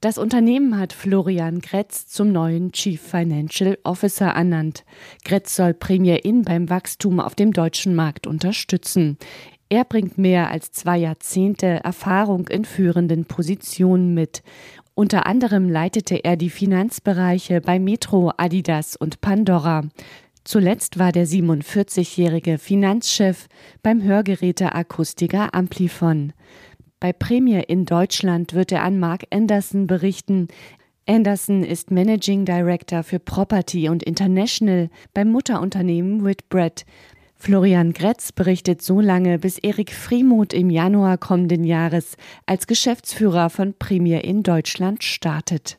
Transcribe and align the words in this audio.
Das 0.00 0.16
Unternehmen 0.16 0.78
hat 0.78 0.92
Florian 0.92 1.60
Gretz 1.60 2.06
zum 2.06 2.30
neuen 2.30 2.70
Chief 2.70 3.00
Financial 3.00 3.76
Officer 3.82 4.28
ernannt. 4.28 4.84
Gretz 5.24 5.56
soll 5.56 5.74
Premier 5.74 6.24
Inn 6.24 6.42
beim 6.42 6.70
Wachstum 6.70 7.18
auf 7.18 7.34
dem 7.34 7.52
deutschen 7.52 7.96
Markt 7.96 8.28
unterstützen. 8.28 9.18
Er 9.68 9.84
bringt 9.84 10.16
mehr 10.16 10.52
als 10.52 10.70
zwei 10.70 10.98
Jahrzehnte 10.98 11.82
Erfahrung 11.82 12.46
in 12.46 12.64
führenden 12.64 13.24
Positionen 13.24 14.14
mit. 14.14 14.44
Unter 14.94 15.26
anderem 15.26 15.68
leitete 15.68 16.22
er 16.24 16.36
die 16.36 16.50
Finanzbereiche 16.50 17.60
bei 17.60 17.80
Metro, 17.80 18.32
Adidas 18.36 18.94
und 18.94 19.20
Pandora. 19.20 19.82
Zuletzt 20.44 21.00
war 21.00 21.10
der 21.10 21.26
47-jährige 21.26 22.58
Finanzchef 22.58 23.48
beim 23.82 24.02
Hörgeräteakustiker 24.02 25.52
Amplifon. 25.54 26.32
Bei 27.00 27.12
Premier 27.12 27.68
in 27.68 27.84
Deutschland 27.84 28.54
wird 28.54 28.72
er 28.72 28.82
an 28.82 28.98
Mark 28.98 29.22
Anderson 29.30 29.86
berichten. 29.86 30.48
Anderson 31.06 31.62
ist 31.62 31.92
Managing 31.92 32.44
Director 32.44 33.04
für 33.04 33.20
Property 33.20 33.88
und 33.88 34.02
International 34.02 34.90
beim 35.14 35.30
Mutterunternehmen 35.30 36.24
Whitbread. 36.24 36.84
Florian 37.36 37.92
Gretz 37.92 38.32
berichtet 38.32 38.82
so 38.82 39.00
lange, 39.00 39.38
bis 39.38 39.58
Erik 39.58 39.92
Friemuth 39.92 40.52
im 40.52 40.70
Januar 40.70 41.18
kommenden 41.18 41.62
Jahres 41.62 42.16
als 42.46 42.66
Geschäftsführer 42.66 43.48
von 43.48 43.74
Premier 43.78 44.24
in 44.24 44.42
Deutschland 44.42 45.04
startet. 45.04 45.78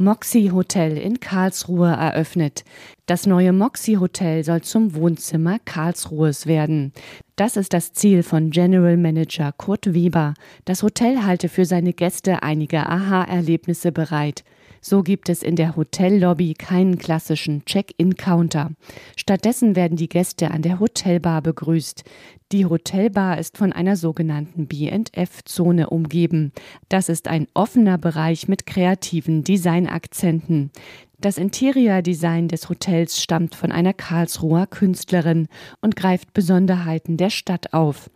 Moxie 0.00 0.50
Hotel 0.50 0.96
in 0.96 1.20
Karlsruhe 1.20 1.90
eröffnet. 1.90 2.64
Das 3.04 3.26
neue 3.26 3.52
Moxie 3.52 3.98
Hotel 3.98 4.44
soll 4.44 4.62
zum 4.62 4.94
Wohnzimmer 4.94 5.58
Karlsruhes 5.58 6.46
werden. 6.46 6.94
Das 7.40 7.56
ist 7.56 7.72
das 7.72 7.94
Ziel 7.94 8.22
von 8.22 8.50
General 8.50 8.98
Manager 8.98 9.50
Kurt 9.52 9.94
Weber. 9.94 10.34
Das 10.66 10.82
Hotel 10.82 11.22
halte 11.24 11.48
für 11.48 11.64
seine 11.64 11.94
Gäste 11.94 12.42
einige 12.42 12.80
Aha-Erlebnisse 12.80 13.92
bereit. 13.92 14.44
So 14.82 15.02
gibt 15.02 15.30
es 15.30 15.42
in 15.42 15.56
der 15.56 15.74
Hotellobby 15.74 16.52
keinen 16.52 16.98
klassischen 16.98 17.64
Check-in-Counter. 17.64 18.72
Stattdessen 19.16 19.74
werden 19.74 19.96
die 19.96 20.10
Gäste 20.10 20.50
an 20.50 20.60
der 20.60 20.80
Hotelbar 20.80 21.40
begrüßt. 21.40 22.04
Die 22.52 22.66
Hotelbar 22.66 23.38
ist 23.38 23.56
von 23.56 23.72
einer 23.72 23.96
sogenannten 23.96 24.66
B&F-Zone 24.66 25.88
umgeben. 25.88 26.52
Das 26.90 27.08
ist 27.08 27.26
ein 27.26 27.46
offener 27.54 27.96
Bereich 27.96 28.48
mit 28.48 28.66
kreativen 28.66 29.44
Designakzenten. 29.44 30.72
Das 31.20 31.36
Interior-Design 31.36 32.48
des 32.48 32.70
Hotels 32.70 33.22
stammt 33.22 33.54
von 33.54 33.72
einer 33.72 33.92
Karlsruher 33.92 34.66
Künstlerin 34.66 35.48
und 35.82 35.94
greift 35.94 36.32
Besonderheiten 36.32 37.18
der 37.18 37.28
Stadt 37.28 37.74
auf. 37.74 38.08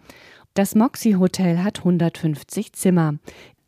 Das 0.54 0.74
Moxie 0.74 1.16
Hotel 1.16 1.58
hat 1.58 1.80
150 1.80 2.72
Zimmer. 2.72 3.16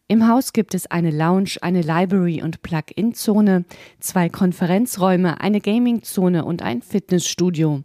Im 0.08 0.26
Haus 0.26 0.54
gibt 0.54 0.74
es 0.74 0.90
eine 0.90 1.10
Lounge, 1.10 1.56
eine 1.60 1.82
Library 1.82 2.40
und 2.42 2.62
Plug-in-Zone, 2.62 3.66
zwei 4.00 4.30
Konferenzräume, 4.30 5.38
eine 5.38 5.60
Gaming-Zone 5.60 6.42
und 6.42 6.62
ein 6.62 6.80
Fitnessstudio. 6.80 7.82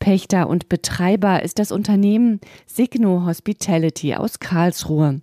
Pächter 0.00 0.48
und 0.48 0.68
Betreiber 0.68 1.44
ist 1.44 1.60
das 1.60 1.70
Unternehmen 1.70 2.40
Signo 2.66 3.26
Hospitality 3.26 4.14
aus 4.16 4.40
Karlsruhe. 4.40 5.20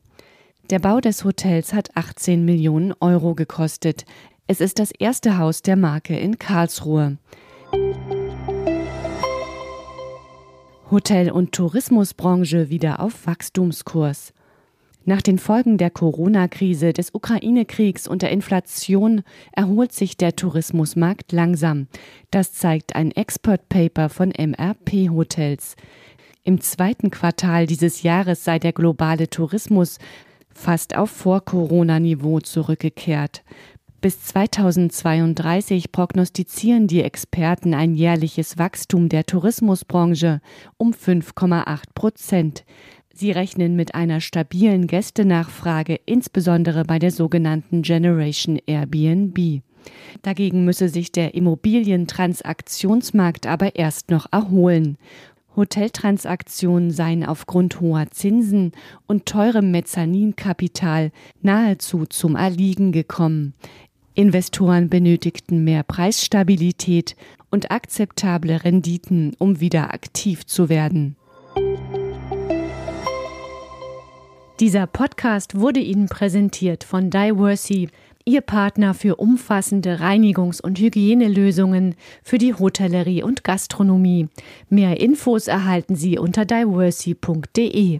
Der 0.70 0.80
Bau 0.80 1.02
des 1.02 1.26
Hotels 1.26 1.74
hat 1.74 1.98
18 1.98 2.46
Millionen 2.46 2.94
Euro 3.02 3.36
gekostet. 3.36 4.06
Es 4.50 4.62
ist 4.62 4.80
das 4.80 4.92
erste 4.92 5.38
Haus 5.38 5.62
der 5.62 5.76
Marke 5.76 6.18
in 6.18 6.40
Karlsruhe. 6.40 7.18
Hotel- 10.90 11.32
und 11.32 11.52
Tourismusbranche 11.52 12.70
wieder 12.70 13.02
auf 13.02 13.28
Wachstumskurs. 13.28 14.34
Nach 15.04 15.22
den 15.22 15.38
Folgen 15.38 15.78
der 15.78 15.90
Corona-Krise, 15.90 16.94
des 16.94 17.14
Ukraine-Kriegs 17.14 18.08
und 18.08 18.22
der 18.22 18.32
Inflation 18.32 19.24
erholt 19.52 19.92
sich 19.92 20.16
der 20.16 20.34
Tourismusmarkt 20.38 21.34
langsam. 21.34 21.88
Das 22.32 22.54
zeigt 22.54 22.96
ein 22.96 23.12
Expert 23.12 23.68
Paper 23.68 24.08
von 24.08 24.30
MRP 24.30 25.10
Hotels. 25.10 25.76
Im 26.46 26.62
zweiten 26.62 27.12
Quartal 27.12 27.68
dieses 27.68 28.02
Jahres 28.02 28.46
sei 28.46 28.60
der 28.60 28.72
globale 28.72 29.30
Tourismus 29.30 30.00
fast 30.54 30.96
auf 30.96 31.12
Vor-Corona-Niveau 31.12 32.40
zurückgekehrt. 32.40 33.44
Bis 34.08 34.22
2032 34.22 35.92
prognostizieren 35.92 36.88
die 36.88 37.04
Experten 37.04 37.74
ein 37.74 37.94
jährliches 37.94 38.58
Wachstum 38.58 39.10
der 39.10 39.26
Tourismusbranche 39.26 40.40
um 40.78 40.94
5,8 40.94 41.82
Prozent. 41.94 42.64
Sie 43.14 43.32
rechnen 43.32 43.76
mit 43.76 43.96
einer 43.96 44.22
stabilen 44.22 44.88
Gästenachfrage, 44.88 46.00
insbesondere 46.06 46.86
bei 46.86 47.00
der 47.00 47.12
sogenannten 47.12 47.82
Generation 47.82 48.58
Airbnb. 48.66 49.60
Dagegen 50.22 50.64
müsse 50.64 50.88
sich 50.88 51.12
der 51.12 51.34
Immobilientransaktionsmarkt 51.34 53.46
aber 53.46 53.76
erst 53.76 54.10
noch 54.10 54.32
erholen. 54.32 54.98
Hoteltransaktionen 55.58 56.92
seien 56.92 57.26
aufgrund 57.26 57.82
hoher 57.82 58.06
Zinsen 58.12 58.74
und 59.08 59.26
teurem 59.26 59.72
Mezzaninkapital 59.72 61.12
nahezu 61.42 62.06
zum 62.06 62.36
Erliegen 62.36 62.92
gekommen. 62.92 63.56
Investoren 64.18 64.90
benötigten 64.90 65.64
mehr 65.64 65.84
Preisstabilität 65.84 67.16
und 67.52 67.70
akzeptable 67.70 68.64
Renditen, 68.64 69.36
um 69.38 69.60
wieder 69.60 69.94
aktiv 69.94 70.44
zu 70.48 70.70
werden. 70.70 71.16
Dieser 74.60 74.88
Podcast 74.88 75.60
wurde 75.60 75.82
Ihnen 75.82 76.08
präsentiert 76.08 76.84
von 76.84 77.12
Diversey, 77.12 77.90
Ihr 78.26 78.42
Partner 78.42 78.96
für 78.96 79.18
umfassende 79.18 80.00
Reinigungs- 80.00 80.64
und 80.64 80.80
Hygienelösungen 80.80 81.94
für 82.24 82.40
die 82.40 82.56
Hotellerie 82.56 83.22
und 83.22 83.44
Gastronomie. 83.44 84.30
Mehr 84.68 85.00
Infos 85.00 85.48
erhalten 85.48 85.96
Sie 85.96 86.18
unter 86.18 86.44
diversey.de. 86.44 88.00